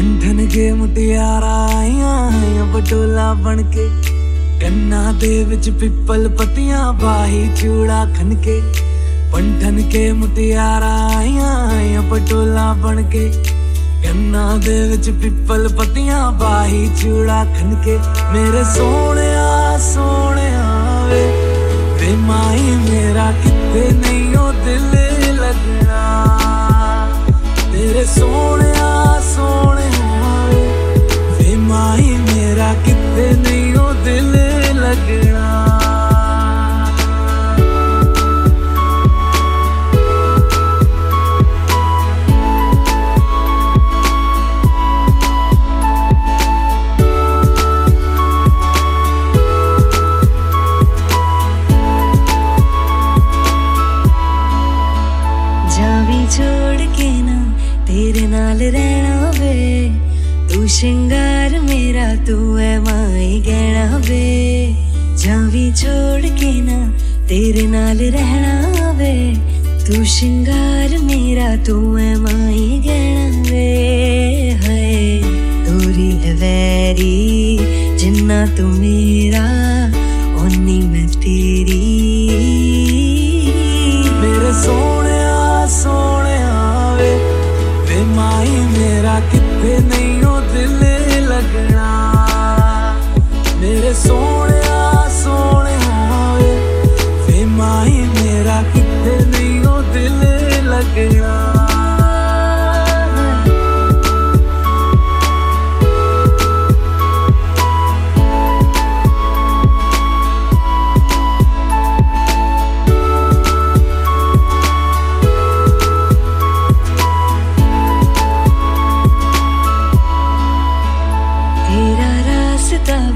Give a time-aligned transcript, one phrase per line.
[0.00, 1.56] पंठन के मुटियारा
[2.72, 3.84] बटोला बन के
[4.58, 8.60] गन्ना दे विच पिपल पतियाँ बाही चूड़ा खनके।
[9.32, 11.10] पंठन के मुटियारा
[12.10, 13.28] बटोला बन के
[14.02, 17.98] गन्ना दे विच पिपल पतियाँ बाही चूड़ा खनके।
[18.32, 19.30] मेरे सोने
[19.80, 20.50] सोने
[21.10, 21.24] वे।
[22.00, 26.29] ते माई, मेरा कितने नहीं, ओ दिल लगना।
[32.86, 34.32] कितने नहीं हो दिल
[34.82, 35.48] लगना
[56.34, 57.36] छोड़ के ना
[57.86, 59.54] तेरे नाल रहना वे
[60.50, 64.26] तू श्रृंगार मेरा, तू है माई गहना वे
[65.22, 66.78] जावी छोड़ के ना
[67.28, 69.14] तेरे नाल रहना वे।
[69.86, 73.68] तू श्रृंगार मेरा, तू है माई गहना वे
[74.64, 74.86] है
[75.66, 77.16] तोरी है वैरी
[78.00, 79.44] जिन्ना तू मेरा
[80.42, 81.86] ओनी मैं तेरी।
[84.20, 85.09] मेरे सोने
[88.70, 90.78] ਮੇਰਾ ਕਿਤੇ ਨਹੀਂ ਉਹ ਦਿਲ
[91.28, 91.88] ਲੱਗਣਾ
[93.60, 96.54] ਮੇਰੇ ਸੋਹਣਿਆ ਸੋਹਣਿਆ ਵੇ
[97.26, 100.20] ਵੇ ਮਾਈ ਮੇਰਾ ਕਿਤੇ ਨਹੀਂ ਉਹ ਦਿਲ
[100.68, 101.69] ਲੱਗਣਾ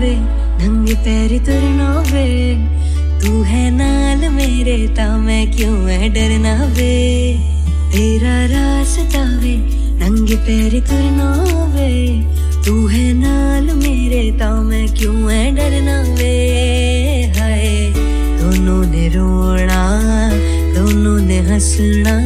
[0.00, 0.14] वे
[0.60, 2.26] नंगे पैर तुरना वे
[3.22, 6.94] तू है नाल मेरे, ता मैं क्यों है डरना वे
[7.92, 9.54] तेरा रास्ता वे,
[10.00, 11.28] नंगे पैर तुरना
[11.74, 11.90] वे
[12.66, 16.32] तू है नाल मेरे, ता मैं क्यों है डरना वे
[17.38, 17.92] हाय,
[18.40, 19.80] दोनों ने रोना,
[20.74, 22.18] दोनों ने हंसना,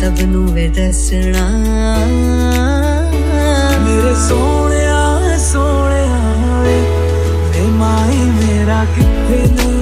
[0.00, 1.46] सबनू वे दसना।
[8.78, 8.96] dark
[9.30, 9.77] in the